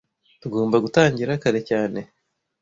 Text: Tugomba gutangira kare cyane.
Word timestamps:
Tugomba 0.41 0.75
gutangira 0.83 1.41
kare 1.43 1.59
cyane. 1.69 1.99